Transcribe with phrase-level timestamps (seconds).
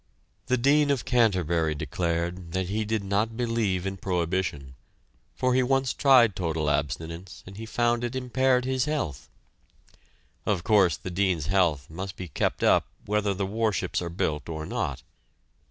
[0.47, 4.73] The Dean of Canterbury declared that he did not believe in prohibition,
[5.35, 9.29] for he once tried total abstinence and he found it impaired his health.
[10.43, 14.65] Of course the Dean's health must be kept up whether the warships are built or
[14.65, 15.03] not.